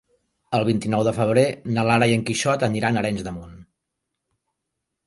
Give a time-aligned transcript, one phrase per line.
[0.59, 1.43] El vint-i-nou de febrer
[1.75, 3.57] na Lara i en Quixot aniran a Arenys de Munt.